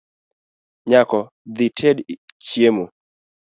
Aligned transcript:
Nyako, 0.89 1.19
dhited 1.55 1.97
chiemo 2.45 2.85